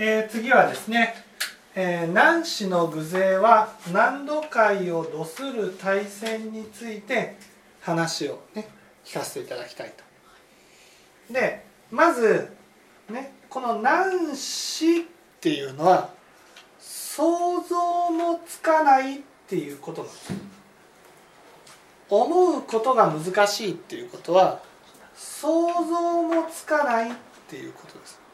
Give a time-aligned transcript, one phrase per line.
[0.00, 1.12] えー、次はですね、
[1.74, 7.34] えー、南市の偶勢は何度会を度する対戦について
[7.80, 8.68] 話をね
[9.04, 9.92] 聞かせていただきたい
[11.28, 11.34] と。
[11.34, 12.48] でまず
[13.10, 15.04] ねこの南市っ
[15.40, 16.10] ていうのは
[16.78, 20.32] 想像もつかないっていうことなんです。
[22.08, 24.62] 思うことが難しいっていうことは
[25.16, 27.14] 想像もつかないっ
[27.48, 28.27] ていうことです。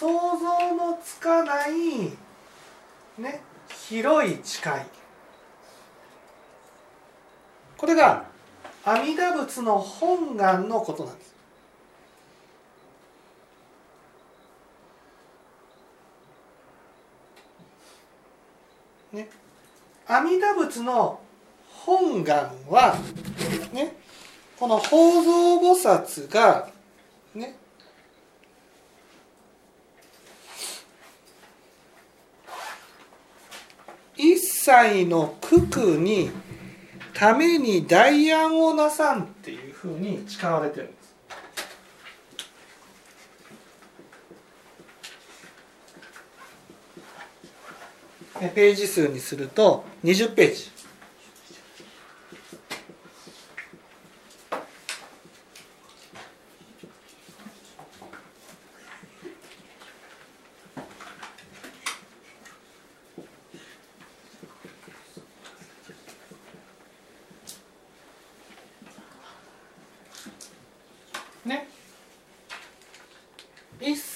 [0.00, 1.72] 想像もつかない
[3.18, 3.42] ね
[3.86, 4.72] 広い誓い。
[7.76, 8.24] これが
[8.82, 11.34] 阿弥陀仏の本願のことなんです。
[19.12, 19.28] ね、
[20.06, 21.20] 阿弥陀仏の
[21.68, 22.96] 本願は、
[23.74, 23.96] ね、
[24.58, 26.70] この法蔵菩薩が、
[27.34, 27.59] ね、
[34.20, 36.30] 一切の九九に
[37.14, 41.00] ために代案をなさんっていうふうに誓われてるんです。
[48.54, 50.80] ページ数にすると20ページ。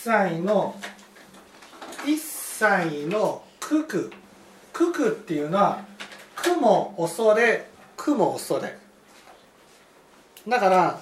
[0.05, 0.75] 切の
[2.07, 4.11] 一切の九九
[4.75, 5.83] 九九っていうのは
[6.37, 7.65] 苦も恐れ
[7.97, 8.77] 苦も恐れ。
[10.49, 11.01] だから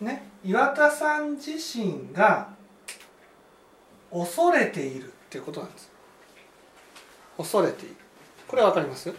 [0.00, 2.48] ね岩田さん自身が
[4.12, 5.92] 恐れているっていうことなんです。
[7.36, 7.94] 恐れている。
[8.48, 9.16] これは分かります、はい、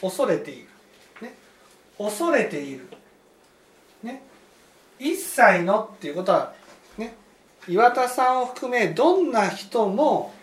[0.00, 0.68] 恐れている。
[1.22, 1.34] ね。
[1.96, 2.88] 恐れている。
[4.02, 4.22] ね。
[4.98, 6.52] 一切のっていうことは
[6.96, 7.14] ね。
[7.68, 10.37] 岩田さんを含めどんな人もね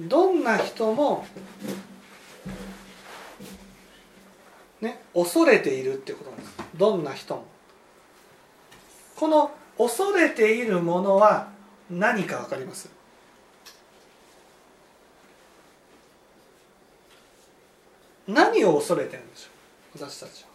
[0.00, 1.26] どんな人も
[4.80, 6.52] ね恐れているってことなんです。
[6.76, 7.44] どんな人も。
[9.16, 11.50] この恐れているものは
[11.90, 12.88] 何か分かります？
[18.26, 19.48] 何を恐れてるんでしょ
[19.96, 20.08] う？
[20.08, 20.49] 私たちは。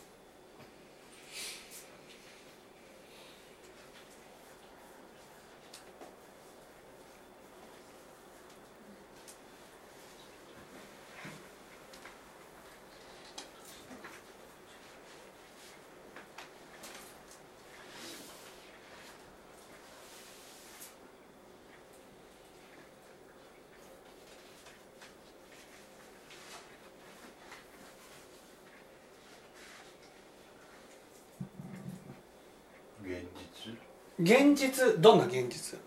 [34.26, 35.78] 現実どんな現実？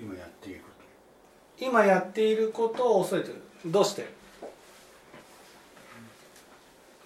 [0.00, 0.66] 今やっているこ
[1.58, 1.64] と。
[1.66, 3.42] 今やっていることを恐れてる。
[3.66, 4.06] どうして？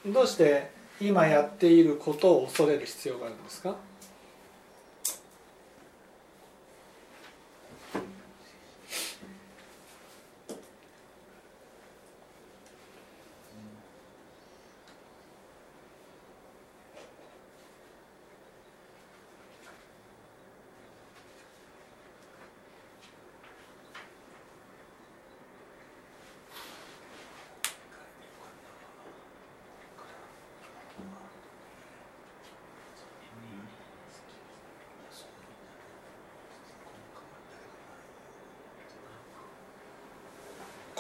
[0.05, 3.77] どうして今やっていることを恐れる必要があるんですか？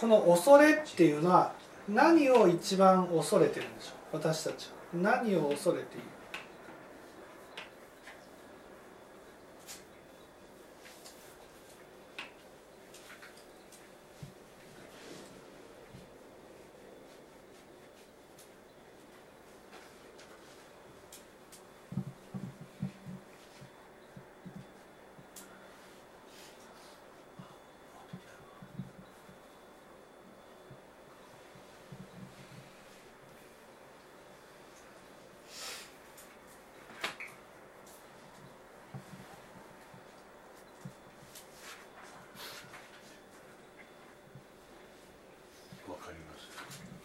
[0.03, 1.53] この恐れっていうのは
[1.89, 4.21] 何を一番恐れてるんでしょう？
[4.21, 4.72] 私たちは。
[4.95, 6.03] 何を恐れている？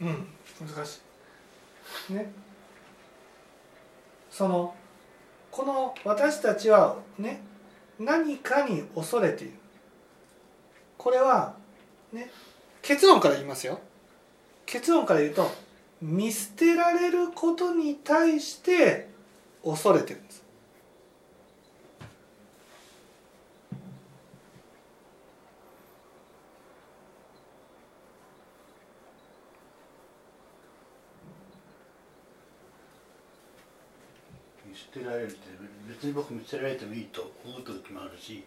[0.01, 0.27] うん。
[0.75, 1.01] 難し
[2.09, 2.13] い。
[2.13, 2.31] ね。
[4.29, 4.75] その
[5.51, 7.41] この私たちはね
[7.99, 9.53] 何かに恐れている。
[10.97, 11.55] これは
[12.13, 12.29] ね
[12.81, 13.79] 結論から言いますよ。
[14.65, 15.49] 結論から言うと
[16.01, 19.09] 見捨てられることに対して
[19.63, 20.43] 恐れてるんです。
[35.07, 35.37] られるって
[35.89, 38.43] 別に僕見捨てられてもいいと思う時もあるし。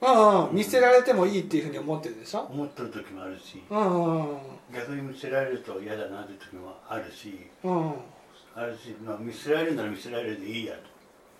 [0.00, 0.54] うんうん。
[0.54, 2.40] 見捨てられてもいいっていうふうに思ってるでしょ？
[2.40, 3.62] 思ってる時もあるし。
[3.70, 4.38] うんうん。
[4.74, 7.48] 逆に見捨てられると嫌だなって時もあるし。
[7.62, 7.92] うん
[8.56, 10.74] あるし、まあ、見捨てられるなら見捨てられるでいいや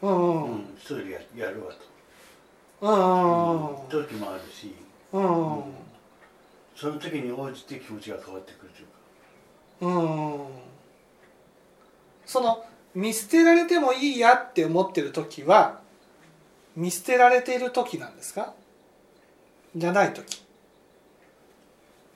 [0.00, 0.52] と、うんうん。
[0.52, 1.72] うん、一人でややるわ
[2.80, 4.74] うんうんと、時もあるし。
[5.12, 5.64] うんうん。
[6.74, 10.00] その時に応じて気持ちが変わってくるというか。
[10.00, 10.06] う
[10.40, 10.46] ん。
[12.26, 12.64] その
[12.94, 15.80] 見捨てられてもいいやって思ってる時は
[16.76, 18.54] 見捨てられている時なんですか？
[19.74, 20.44] じゃない時。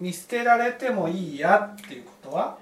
[0.00, 2.58] 見捨てられてもいいやっていうことは？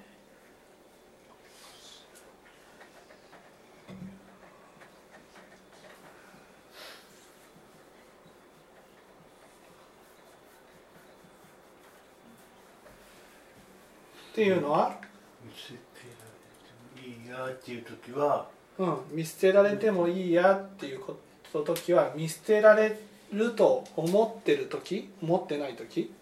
[14.33, 14.99] っていうのは
[15.43, 18.49] 見捨てられてもいいやっていう時は
[18.79, 21.17] うん、見捨てられてもいいやっていうこ
[21.53, 22.99] と時は見捨てられ
[23.33, 26.12] ると思ってる時思ってない時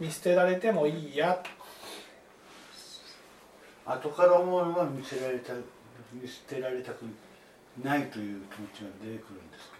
[0.00, 1.42] 見捨てられてもいいや。
[3.84, 5.52] 後から思うのは見捨てられた
[6.12, 7.04] 見捨てられたく
[7.82, 9.72] ないという気持ちが出てくるんです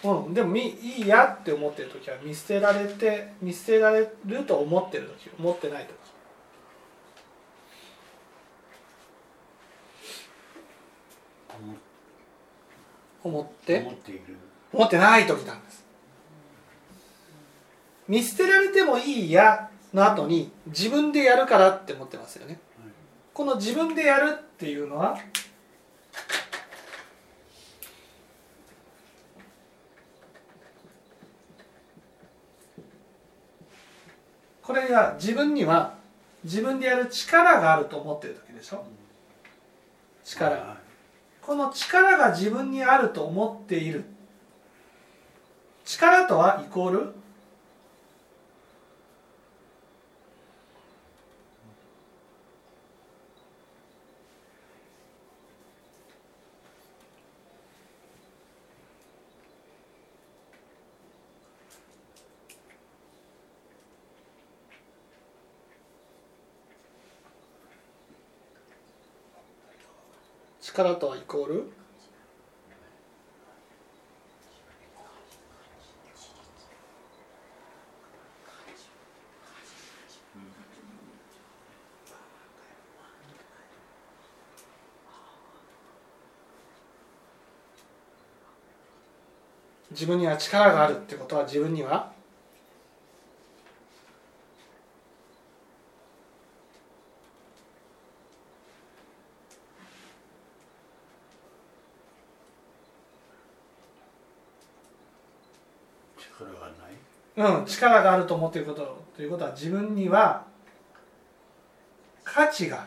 [0.00, 0.18] けど。
[0.24, 5.94] うん、でもみいいやって思ってる時は見捨てられて見捨てられると思ってる時思ってない時
[13.24, 13.86] 思って？
[14.72, 15.84] 思ってない時なんです。
[18.08, 22.58] 見捨てられてもいいやの後に自分でやるからって思ってますよね。
[22.78, 22.90] はい。
[23.32, 25.18] この自分でやるっていうのは
[34.62, 35.94] これが自分には
[36.44, 38.84] 自分でやる力があると思ってる時でしょ？
[40.24, 40.56] 力。
[40.56, 40.76] は
[41.42, 44.04] この力が自分にあると思っている。
[45.84, 47.14] 力とはイコール？
[70.72, 71.70] 力とイコール？
[89.90, 92.10] 自分には力があるってことは自分には
[106.18, 106.72] 力がない
[107.42, 109.02] うん、力があると思っていること。
[109.16, 110.44] ということは自分には
[112.24, 112.86] 価値がある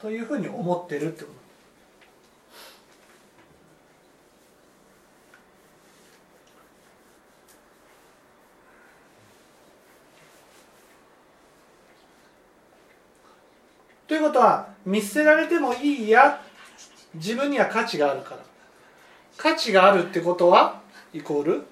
[0.00, 1.40] というふうに思ってるってこと。
[14.08, 16.42] ということは見捨てられてもいいや。
[17.14, 18.38] 自分には価値があるから。
[19.36, 20.80] 価値があるってことは
[21.12, 21.66] イコール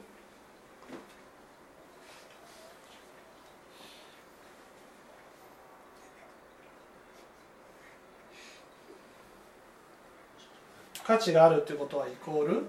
[11.19, 12.63] 価値があるってことはイコール？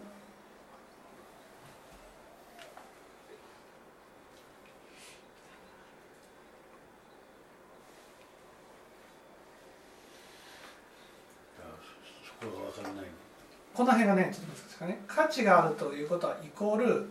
[13.75, 15.03] この辺がねちょっと難しいですかね。
[15.07, 17.07] 価値があるということはイコール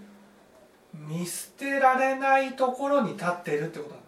[0.92, 4.07] 見捨てられないところに立っているってことなんで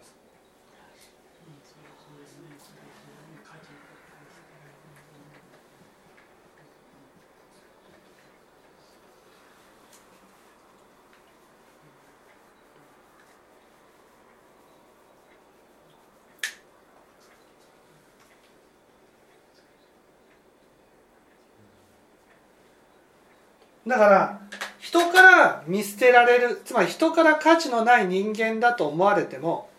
[23.91, 24.39] だから
[24.79, 29.69] 人から見捨てられるつまり人から価値のない人間だと思われても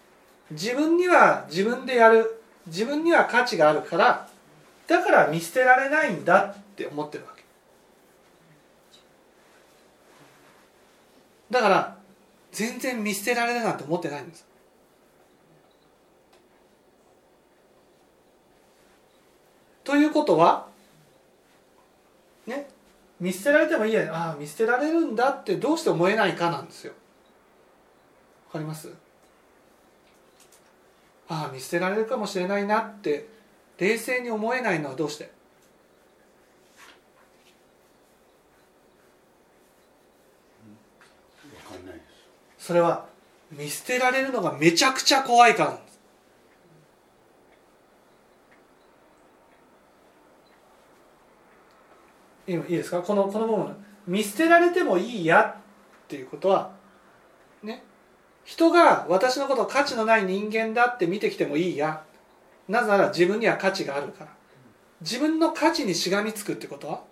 [0.51, 4.29] 自分には自分でやる自分には価値があるから
[4.87, 7.43] だから見捨てられないんだって思ってるわけ。
[11.51, 11.97] だから
[12.51, 14.47] 全然見捨てられるなんて思ってないんです。
[19.85, 20.72] ということは
[23.23, 24.13] 見捨てられてもいいや。
[24.13, 26.93] ああ見捨てられるんだってどうして思えないかなんですよ。
[28.47, 28.93] わかります？
[31.29, 33.29] ああ見捨てられるかもしれないなって
[33.79, 35.31] 冷静に思えないのはどうして？
[41.71, 42.01] わかんないで
[42.59, 42.67] す。
[42.67, 43.07] それは
[43.53, 45.92] 見捨てられるのがめちゃくちゃ怖いからなんです
[52.57, 53.03] いいですか？
[53.03, 56.73] このこの部分見捨てられてもいいやっていうことは
[57.63, 57.83] ね？
[58.45, 62.03] 人が私のことを価値のない人間だって見てきてもいいや。
[62.69, 64.31] なぜなら自分には価値があるから。
[65.01, 67.03] 自分の価値にしがみつくってことは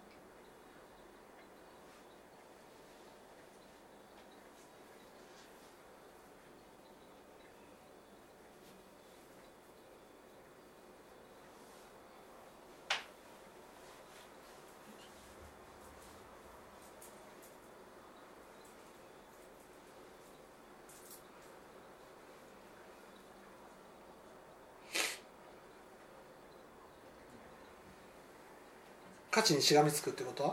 [29.41, 30.49] 価値にしがみつくってことは？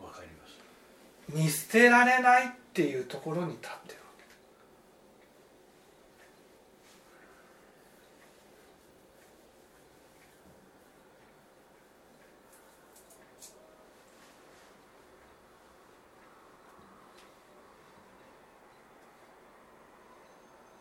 [0.00, 0.54] わかります
[1.28, 4.02] 見捨てられないっていうところに立ってるわ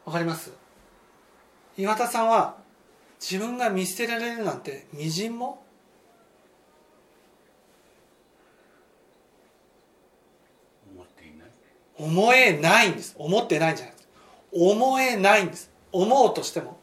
[0.03, 0.51] けわかります
[1.81, 2.57] 岩田さんは
[3.19, 5.63] 自分が見捨てられるなんてみじんも？
[10.93, 11.49] 思っていない？
[11.97, 13.15] 思えないんです。
[13.17, 14.07] 思ってないんじゃないです。
[14.53, 15.71] 思えないんです。
[15.91, 16.79] 思うとしても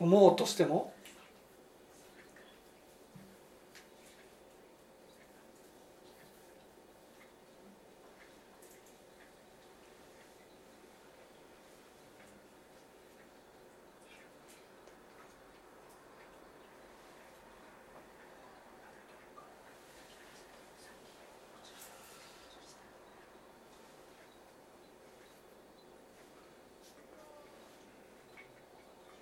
[0.00, 0.94] 思うとしても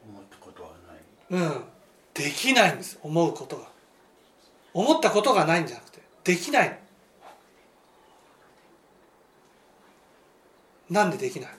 [0.08, 1.64] 思ったことはないうん。
[2.14, 2.98] できないんです。
[3.02, 3.68] 思うことが。
[4.72, 6.00] 思ったことがないんじゃなくて。
[6.24, 6.78] できない。
[10.90, 11.50] なんでできない？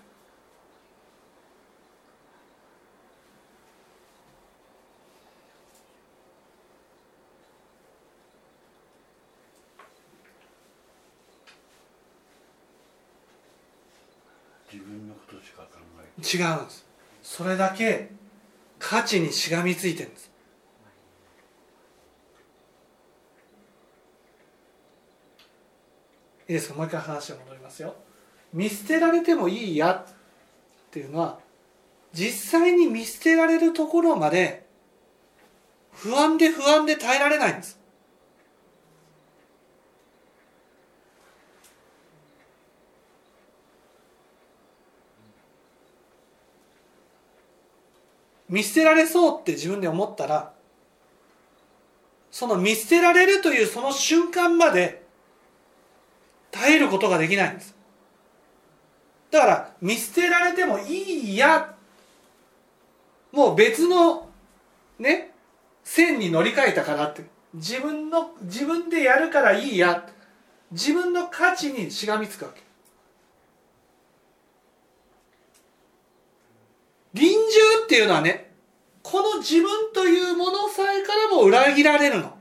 [14.71, 16.85] 自分のことしか考え違うんです。
[17.21, 18.11] それだけ
[18.79, 20.31] 価値にしがみついてるんです。
[26.48, 26.75] いいですか？
[26.75, 27.93] もう一回話を戻りますよ。
[28.51, 30.13] 見捨てられてもいいやっ
[30.89, 31.38] ていうのは
[32.13, 34.65] 実際に見捨てられるところまで
[35.91, 37.79] 不安で不安で耐えられないんです。
[48.50, 50.51] 見捨てられそうって自分で思ったら
[52.32, 55.03] その見捨てられるというその瞬間まで
[56.51, 57.75] 耐えることができないんです。
[59.32, 61.75] だから見捨てられてもいいや
[63.32, 64.27] もう別の
[64.98, 65.32] ね
[65.84, 70.10] 線に乗り換えたからって自分の自分でやるからいいや
[70.72, 72.68] 自分の価値にしがみつくわけ。
[77.50, 78.51] 獣っていうのはね、
[79.03, 82.38] この自分というものさえからも裏切られるの。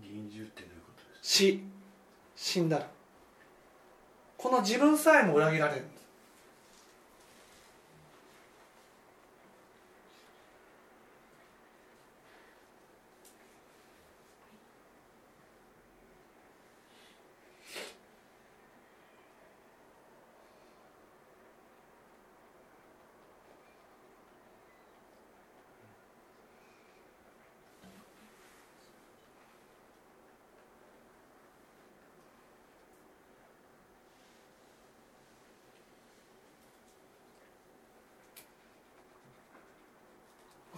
[0.00, 1.62] 人獣ってどういうこと死。
[2.36, 2.86] 死んだら。
[4.36, 5.82] この自分さえも裏切られる。
[5.82, 5.99] んです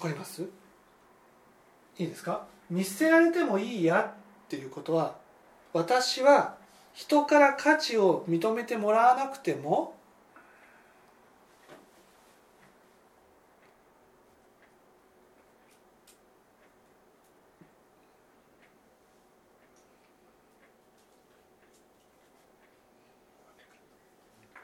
[0.02, 0.42] かります？
[1.98, 2.46] いいですか？
[2.68, 4.14] 見捨てられてもいいや
[4.46, 5.16] っていうことは
[5.72, 6.56] 私は
[6.92, 9.94] 人から価値を認めてもらわなくても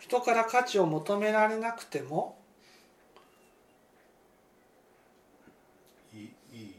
[0.00, 2.38] 人から価値を求められなくても
[6.14, 6.75] いいいい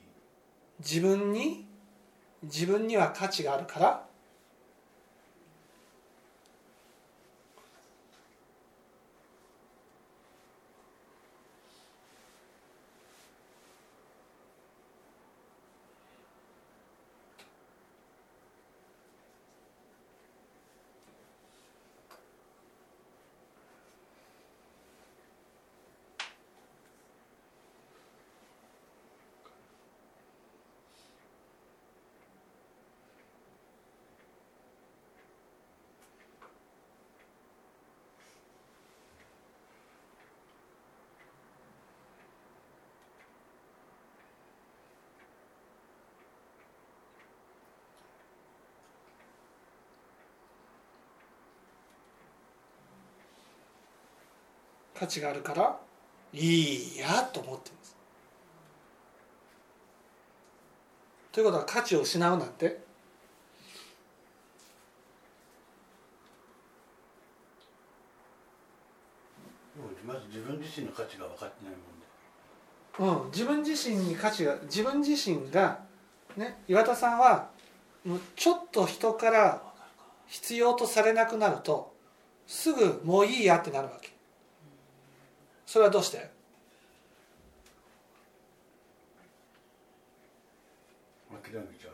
[0.80, 1.68] 自分に
[2.44, 4.09] 自分には価値があるから
[55.00, 55.80] 価値があるから
[56.34, 57.98] いいやと思ってるんです。
[61.32, 62.82] ということは価値を失うなんて
[70.28, 71.76] 自分自身の価値が分かってない
[73.06, 73.24] もんで。
[73.24, 75.80] うん、自分自身に価値が自分自身が
[76.36, 77.50] ね岩田さんは
[78.06, 79.62] もうちょっと人から
[80.28, 81.94] 必要とされなくなると
[82.48, 84.09] すぐもういいやってなるわけ
[85.70, 86.18] それはどうして？
[91.44, 91.90] 諦めちゃ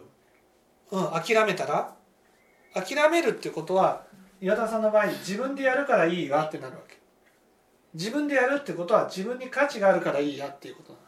[0.91, 0.97] う？
[0.97, 1.93] うん諦めたら？
[2.73, 4.05] 諦めるっていうことは
[4.39, 6.97] 岩田さんの場合自分でやるからいいわってなるわけ。
[7.93, 11.04] 自分でやるってことは自分に価値があるからいいやっていうことなわ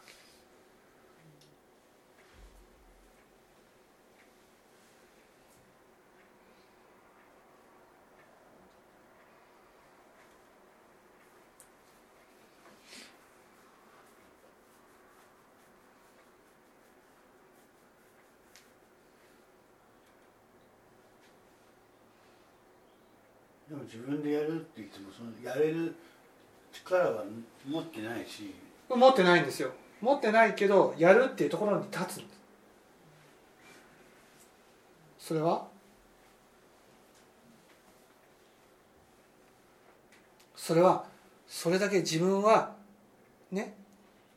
[24.08, 25.94] 分でやるって言ってもそのやれる
[26.72, 27.24] 力は
[27.66, 28.54] 持ってないし。
[28.88, 29.70] 持ってないんですよ。
[30.00, 32.34] 持ってないけどやるっていうところに立つんで
[35.18, 35.28] す。
[35.28, 35.66] それは？
[40.56, 41.04] それは
[41.46, 42.74] それだけ自分は
[43.50, 43.74] ね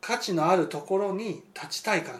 [0.00, 2.18] 価値のあるところに立ちたいから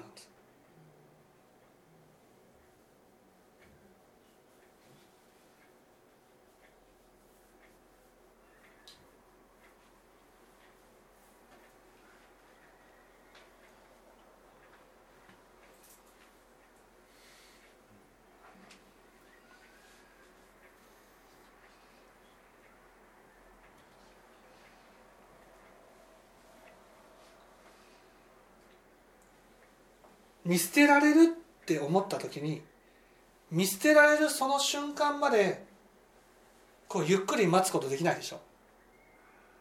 [30.53, 32.61] 見捨てられるって思った時に
[33.51, 35.65] 見捨てられるその瞬間まで
[36.89, 38.41] こうゆっくり待つことできないでしょ。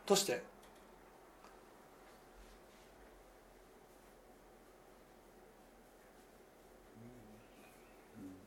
[0.06, 0.44] どうして？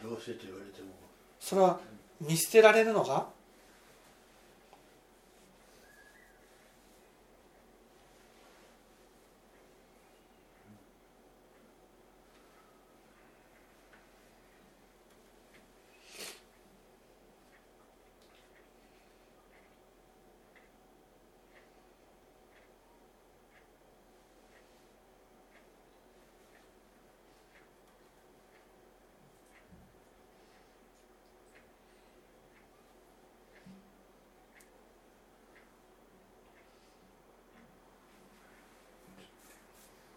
[0.03, 0.89] どうしてと言われても。
[1.41, 1.81] それは
[2.21, 3.27] 見捨てられるのが？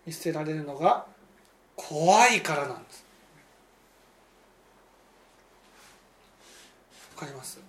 [0.07, 1.05] 見捨てられるのが
[1.75, 3.05] 怖いからなんです。
[7.15, 7.59] わかります？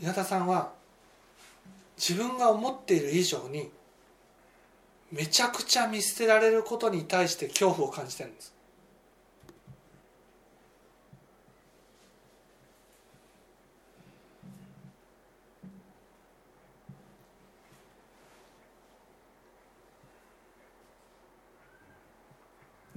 [0.00, 0.72] 宮田さんは
[1.96, 3.70] 自分が思っている以上に
[5.12, 8.54] めちゃくちゃ見捨てられることに対して恐怖を感じてるんです。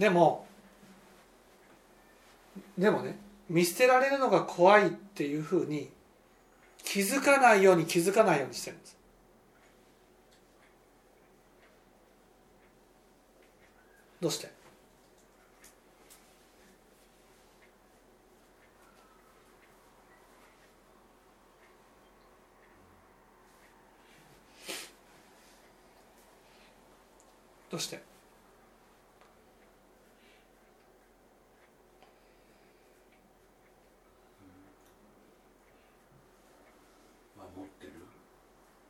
[0.01, 0.47] でも
[2.75, 5.91] でもね見捨てられるのが怖いっていうふうに
[6.83, 8.97] 気づかないように気づかないようにしてるんです。
[14.19, 14.51] どうして？
[27.69, 28.10] どうして？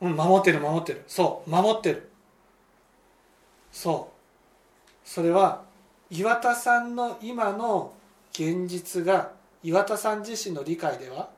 [0.01, 1.03] うん守ってる守ってる。
[1.07, 2.09] そう守ってる。
[3.71, 5.07] そう。
[5.07, 5.63] それは
[6.09, 7.93] 岩田さんの今の
[8.31, 9.31] 現実が
[9.63, 11.29] 岩田さん自身の理解では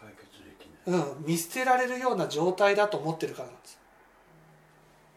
[0.00, 3.78] 解決できない、うん、見捨てられるような状態だと思ってるからなんです。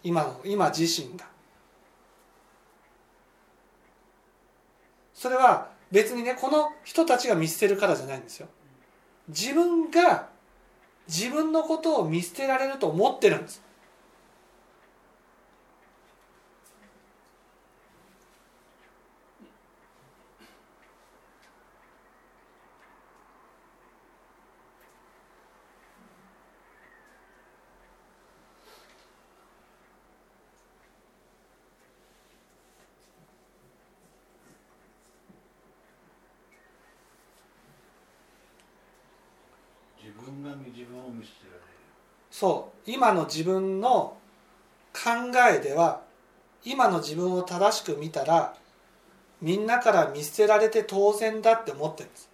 [0.04, 1.26] 今の今自身が。
[5.13, 8.47] それは別にねこの人たちが見捨てるからじゃないんですよ。
[9.28, 10.30] 自分が
[11.13, 13.62] 自分のことを見捨てられると思ってるんです。
[42.41, 44.17] そう今の自分の
[44.93, 46.01] 考えでは
[46.65, 48.56] 今の自分を正しく見たら
[49.43, 52.30] みんなから見捨てられて当然だって思ってるんです。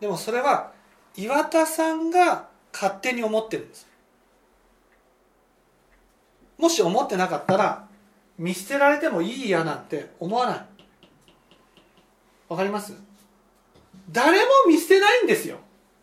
[0.00, 0.72] でもそれは
[1.16, 3.86] 岩田さんが勝手に思ってるんです。
[6.56, 7.86] もし思ってなかったら
[8.38, 10.66] 見捨てられてもいいやなんて思わない。
[12.48, 12.94] わかります？
[14.10, 15.58] 誰も見捨てないんですよ。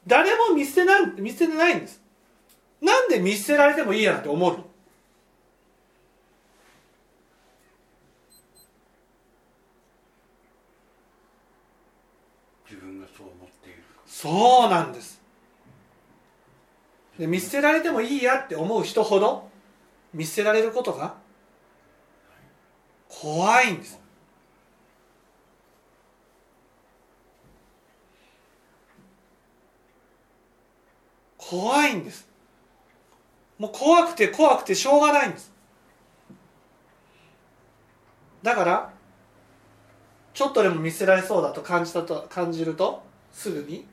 [0.06, 2.02] 誰も見捨てない見捨てないんです。
[2.82, 4.68] なんで見捨てられてもいいやなんて思うの
[14.20, 15.22] そうなんです。
[17.20, 19.48] で見捨てられてもいいやって思う人ほど
[20.12, 21.14] 見捨てられることが
[23.08, 24.00] 怖いんです。
[31.38, 32.28] 怖いんです。
[33.60, 35.52] もう怖くて怖くてしょうがないんです。
[38.42, 38.94] だから
[40.34, 43.86] ちょっとでも見捨てられそうだと感じたと感じるとすぐに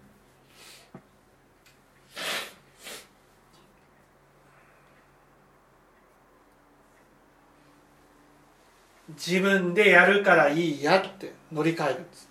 [9.17, 12.29] 自分でやるからいいやって乗り換えるんです。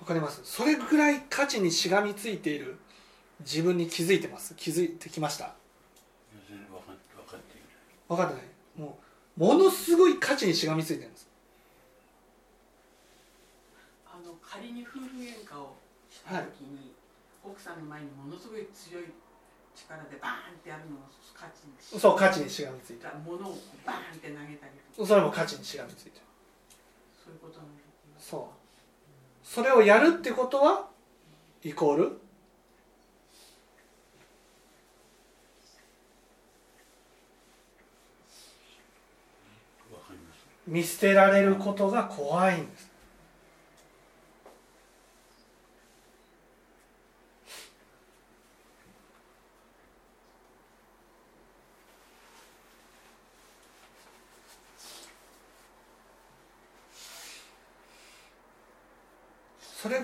[0.00, 0.40] わかります？
[0.44, 2.78] それぐらい価値にしがみついている
[3.40, 4.54] 自分に気づいてます？
[4.54, 5.52] 気づいてきました？
[8.08, 8.42] 分かってない。
[8.76, 8.98] も
[9.36, 11.25] うものすごい価値にしがみついてるんです
[14.46, 15.74] 仮に夫婦喧嘩を
[16.08, 16.94] した時に、
[17.44, 19.10] はい、奥さんの前にものすごい強い
[19.74, 21.00] 力でバーンってやるのを
[21.34, 26.20] 価値にしそう価値にしがみついて物をバーンって投げたりそれも価値にしがみついて
[27.22, 27.34] そう。
[27.34, 27.82] いうことなんだ
[28.18, 29.46] そう。
[29.46, 30.88] それをやるってことは
[31.62, 32.20] イコール？
[40.66, 42.90] 見捨てられることが怖いんです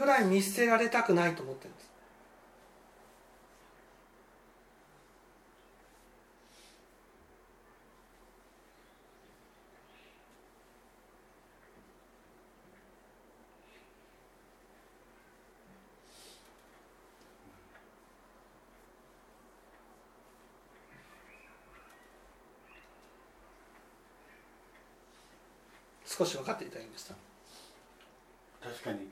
[0.02, 1.92] ぐらい見捨てられたくないと思ってるんです。
[26.04, 27.14] 少し分かっていただきました
[28.62, 29.11] 確かに。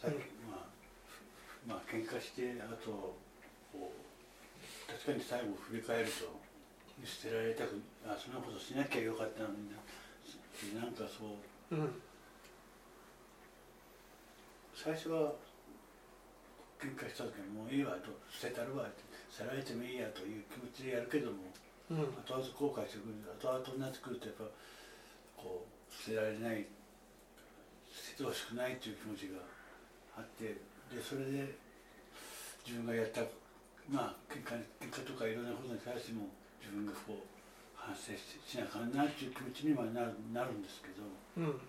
[0.00, 0.16] さっき、
[0.48, 0.64] まあ
[1.68, 3.12] まあ喧嘩してあと
[4.88, 6.32] 確かに最後振り返ると
[6.96, 7.76] 見捨てられたく
[8.08, 9.76] あそんなことしなきゃよかったのにな
[10.80, 12.00] なんかそう、うん、
[14.72, 15.36] 最初は
[16.80, 21.44] 喧嘩した時にもういいわと捨てたるわって捨てられてもいいやという気持ちでやるけども、
[21.92, 24.44] うん、後々後悔してくる後々になってくるとやっぱ
[25.36, 26.64] こう捨てられない
[27.92, 29.59] 捨ててほしくないという気持ちが
[30.20, 30.44] あって
[30.92, 31.56] でそれで
[32.64, 33.22] 自分がやった
[33.88, 36.28] まあ結果結果とかいろんなことに対しても
[36.60, 37.24] 自分がこう
[37.74, 41.02] 反省しなあかんなっていう気持ちにはなるなるんですけど。
[41.36, 41.60] うん、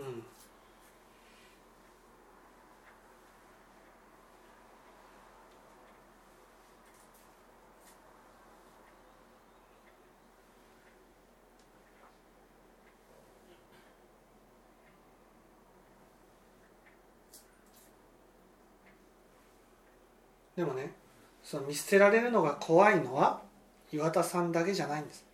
[0.00, 0.33] うん
[20.56, 20.92] でもね
[21.42, 23.42] その見捨てられるのが怖いのは
[23.92, 25.24] 岩田さんだけじゃないんです。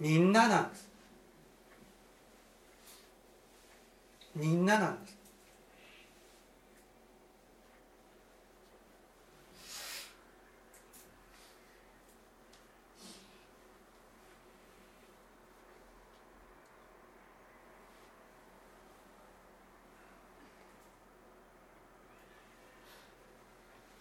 [0.00, 0.88] みんななんです。
[4.36, 5.17] みんななんです。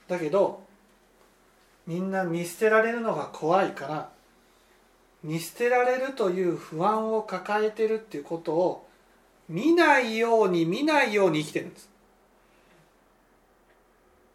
[0.08, 0.64] だけど
[1.86, 4.10] みんな見捨てられるのが怖いから
[5.24, 8.88] 見捨てられるという不安を抱えてるっていうことを
[9.50, 11.90] 見ないように見ないように生きてるんです。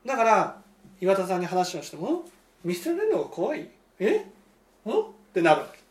[0.06, 0.62] だから
[1.00, 2.24] 岩田さんに話をしても
[2.64, 3.68] 見捨てられるのが怖い。
[3.98, 4.18] え？
[4.18, 4.20] ん？
[4.20, 4.24] っ
[5.32, 5.81] てなるわけ。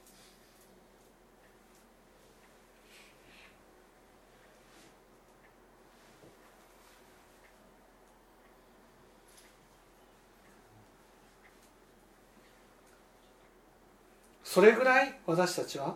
[14.52, 15.96] それぐらい私たちは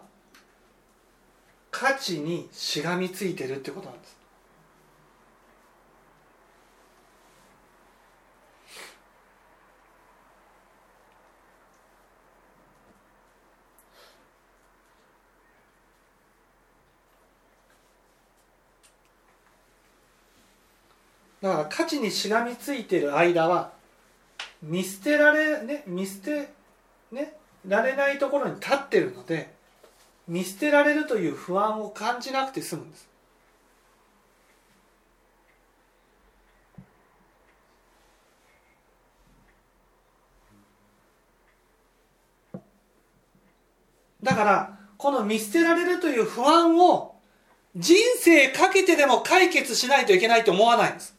[1.71, 4.17] 価値にしがみついてるってことなんです。
[21.41, 23.73] だから価値にしがみついてる間は
[24.63, 26.53] 見捨てられね見捨て
[27.11, 27.33] ね
[27.67, 29.53] られないところに立ってるので
[30.27, 33.07] 見捨てられるという不安を感じなくて済むんです。
[44.23, 47.15] だからこの見捨てられるという不安を
[47.75, 51.14] 人生かけてでも解決しないといけないと思わないんです。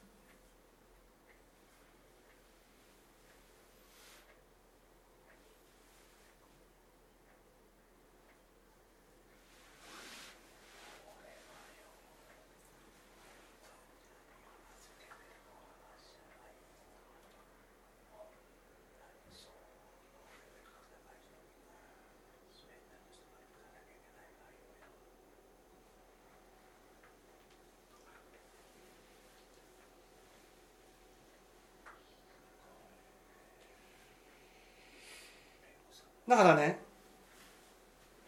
[36.28, 36.78] だからね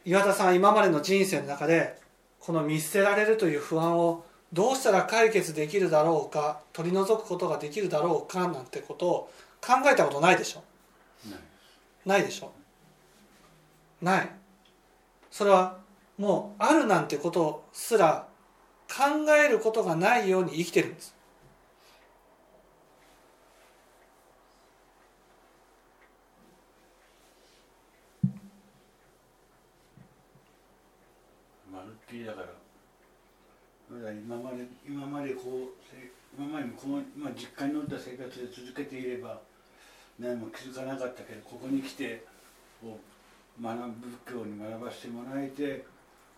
[0.04, 1.98] 岩田さん今までの人生の中で
[2.40, 9.30] この見捨てられるという不安をどうしたら解決できるだろうか取り除くことができるだろうかなんてことを
[9.60, 10.62] 考えたことないでしょ？
[12.06, 12.22] ない。
[12.22, 12.52] でしょ？
[14.00, 14.30] ない。
[15.30, 15.76] それは
[16.16, 18.26] もうあるなんてことすら
[18.88, 21.14] 考えることがないように生きてるんです
[32.18, 39.40] りだから今まで今までこう今までもこの、まあ、実家に乗った生活で続けていれば
[40.18, 42.24] 何も気づかなかったけどここに来て
[42.82, 42.98] こ
[43.60, 45.84] う学ぶ仏教に学ばせてもらえて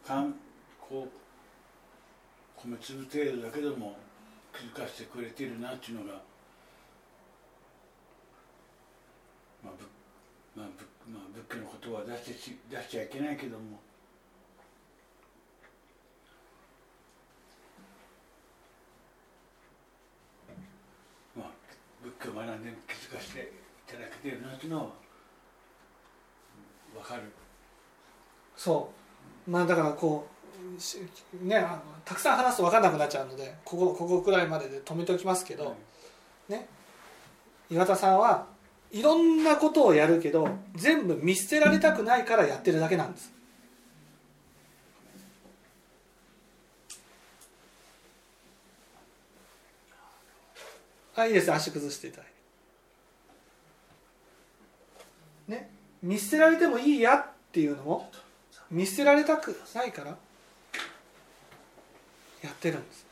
[0.07, 0.35] かん
[0.81, 1.21] こう
[2.69, 3.97] 米粒程度だけども
[4.53, 6.21] 気づかせてくれてるなっていうのが、
[9.65, 9.85] まあぶ
[10.61, 13.81] まあぶまあ、仏教の言葉は出して出しちゃいけないけども。
[21.37, 21.51] まあ、
[22.03, 23.53] 仏教を学んで気づかせて
[23.89, 24.87] いただけてるなっていうのは
[26.95, 27.23] 分かる
[28.57, 28.91] そ
[29.47, 29.51] う。
[29.51, 30.29] まあだからこ
[30.77, 30.99] うし
[31.43, 35.77] ねあのたくさん話すと分かんなくなっちゃうのでここここくらいまでで止めておきますけど、
[37.71, 38.47] 岩田さんは
[38.93, 43.33] いろんなことをやるけど全部見捨てられたくないからやってるだけなんです
[51.21, 51.53] はいいいです。
[51.53, 52.27] 足崩していただい
[55.47, 55.53] て。
[55.53, 55.71] ね。
[56.03, 58.11] 見捨てられてもいいやっていうのも
[58.71, 60.17] 見捨てられたくないからや
[62.49, 63.07] ってるんです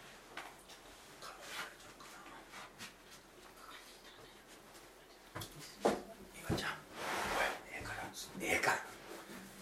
[6.48, 8.04] 今ちゃんええから
[8.40, 8.78] ええから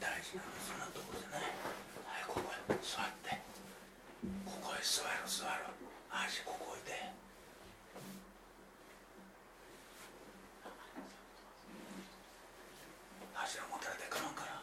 [0.00, 3.40] 大事なのそんなとこじゃないはいここへ座って
[4.44, 5.50] ここへ座る座る
[6.12, 7.26] 足ここ置いて
[13.38, 14.60] 足を持たれてかまんから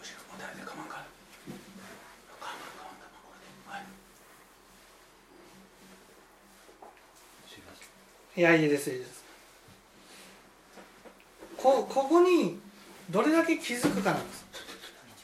[0.00, 1.10] 後ろ持たれてかまんからか
[2.40, 3.84] まんかまんかまんこれではい
[7.46, 7.88] すいません
[8.36, 9.24] いやいいですいいです。
[11.56, 12.60] こここに
[13.08, 14.44] どれだけ気づくかなんです。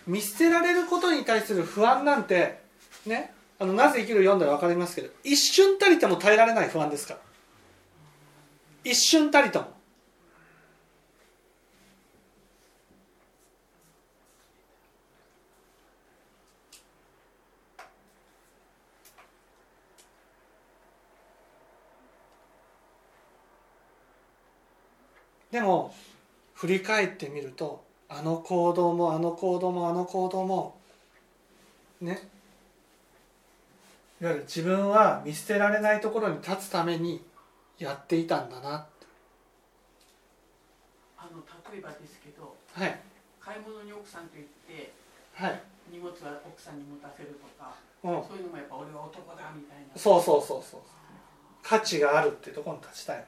[0.06, 2.60] 見捨てられることに対する不安なんて
[3.06, 7.20] ねあのなぜ生きる読んだら分かりますけど一瞬たりとも耐えられない不安ですから。
[8.84, 9.66] 一瞬たりとも
[25.52, 25.94] でも
[26.62, 30.76] 振り返ってみるとあの行動もあの行動もあの行動も
[32.00, 32.28] ね。
[34.20, 37.20] いわゆる自分は見捨てられないところに立つために
[37.80, 38.86] やっていたんだな。
[41.18, 42.96] あの例えばですけどはい。
[43.40, 44.92] 買い物に奥さんと行って
[45.34, 49.98] はい、荷物は奥さんに持たせるとか、うん、そういうのもやっぱ俺は男だみたいな。
[49.98, 50.80] そうそうそうそう。
[51.60, 53.26] 価値があるっていうところに立ちたい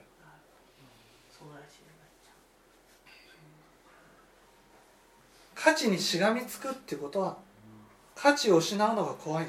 [1.36, 1.84] そうらしい
[5.64, 7.38] 価値にしがみつくっていうことは
[8.14, 9.46] 価値を失うのが怖い。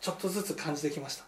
[0.00, 1.24] ちょっとずつ感じてきました。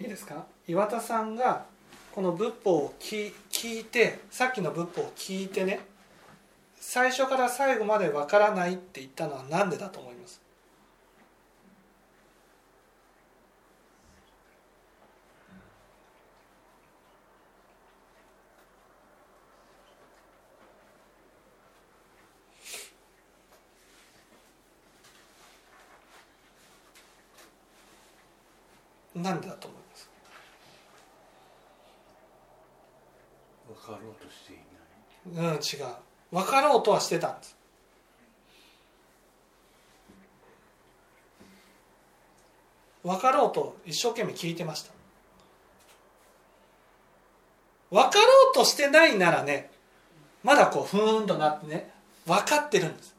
[0.00, 0.44] いいですか？
[0.66, 1.64] 岩田さんが
[2.12, 5.93] この仏法を聞聞いてさっきの仏法を聞いてね
[6.86, 10.40] 最初から最後までわからないって言ったのは何でだと思います？
[29.16, 30.08] なんでだと思います？
[33.66, 34.56] 分かろうとしてい
[35.34, 35.54] ない。
[35.54, 37.56] うん違う分かろうとはしてたんです
[43.04, 44.90] 分かろうと一生懸命聞いてました。
[47.90, 49.70] 分かろうとしてないならね
[50.42, 51.90] まだこうふーんとなってね
[52.26, 53.14] 分かってるんです。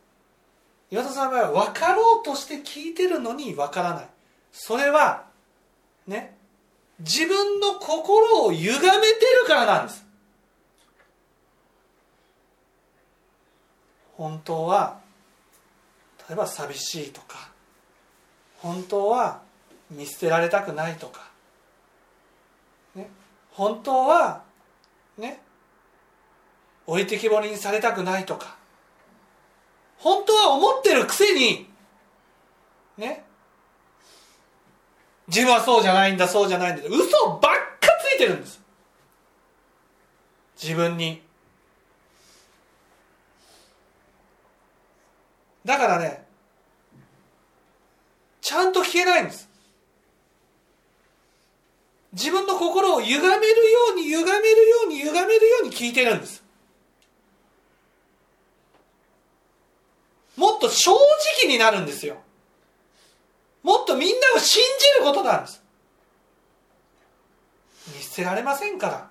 [0.92, 4.08] 岩田さんの場合は分かろうとして聞いてるのに分からない。
[4.52, 5.26] それは
[6.08, 6.36] ね
[7.00, 10.05] 自分の心を歪めてるからなんです。
[14.18, 15.00] 本当は
[16.28, 17.50] 例えば寂しいとか
[18.60, 19.42] 本当は
[19.92, 21.30] 見捨てられたくないとか、
[22.96, 23.10] ね、
[23.52, 24.44] 本当は
[25.18, 25.42] ね
[26.88, 28.56] 置いてきぼりにされたくないとか
[29.98, 31.68] 本当は思ってるくせに
[32.98, 33.24] ね
[35.28, 36.98] 自分はそうじゃないんだそうじゃないんだ嘘
[37.30, 38.62] ばっかついてるんです。
[40.62, 41.22] 自分に
[45.66, 46.26] だからね
[48.42, 49.50] ちゃんと聞けないんです。
[52.14, 56.44] 自分の心を歪めるように歪めるように歪めるように聞いてるんです。
[60.38, 60.92] もっと正
[61.42, 62.18] 直になるんですよ。
[63.64, 64.62] もっとみんなを信
[64.96, 65.64] じることなんです。
[67.88, 69.10] 見捨てられませんから。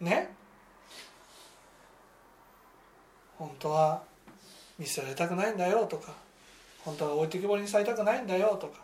[0.00, 0.34] ね。
[3.36, 4.02] 本当は
[4.78, 6.12] 見捨てられたくないんだよとか
[6.84, 8.80] 本当は置いてきぼりにされたくないんだよとか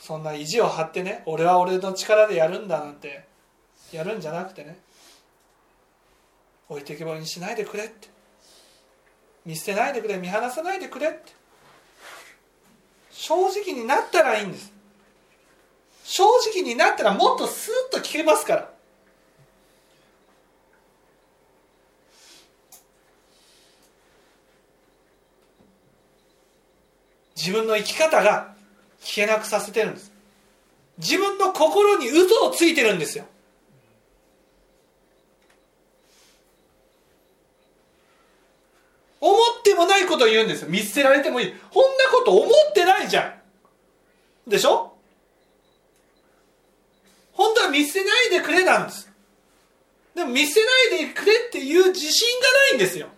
[0.00, 3.24] そんな意地を張ってね俺は俺の力でやるんだなんて
[3.92, 4.78] やるんじゃなくてね
[6.68, 8.08] 置いてきぼりにしないでくれって
[9.44, 11.42] 見捨てないでくれ見放さないでくれって
[13.12, 14.72] 正直になったらいいんです。
[16.02, 18.71] 正直になったらもっとスーッと聞けますから。
[27.42, 28.54] 自分の生き方が
[29.00, 30.12] 聞けなくさせてるんです。
[30.98, 33.24] 自分の心に嘘をついてるんですよ。
[39.20, 40.68] 思ってもないことを言うんですよ。
[40.68, 41.52] 見捨てられてもいい。
[41.72, 43.34] こんなこと思ってないじゃ
[44.46, 44.48] ん。
[44.48, 44.92] でしょ？
[47.32, 49.10] 本当は見捨てないでくれなんです。
[50.14, 50.60] でも見捨て
[50.92, 53.08] ないでくれっていう自信がないんですよ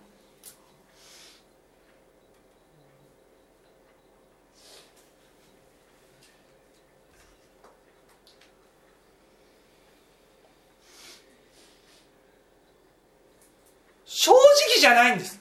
[14.06, 14.38] 正直
[14.80, 15.40] じゃないんです。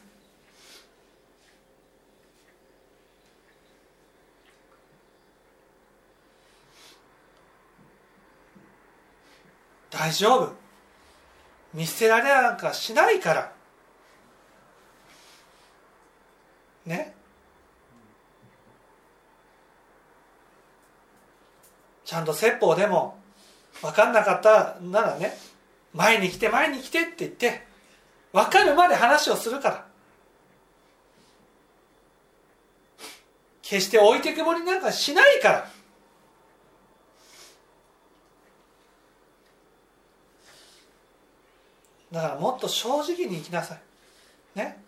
[9.89, 10.53] 大丈夫。
[11.73, 13.51] 見捨てられなんかしないから。
[16.85, 17.13] ね？
[22.03, 23.17] ちゃんと説法でも
[23.81, 25.35] 分かんなかったならね
[25.93, 27.72] 前に来て前に来てって言って。
[28.34, 29.86] 分かるまで話をするから。
[33.61, 35.69] 決して置いてけぼりなんかしないから。
[42.11, 43.79] だからもっと正直に生きなさい。
[44.55, 44.84] ね、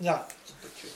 [0.00, 0.28] じゃあ。
[0.44, 0.95] ちょっと